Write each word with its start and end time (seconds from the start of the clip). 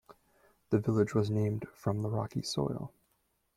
The 0.71 0.79
village 0.79 1.13
was 1.13 1.29
named 1.29 1.67
from 1.75 2.01
the 2.01 2.09
rocky 2.09 2.41
soil. 2.41 2.91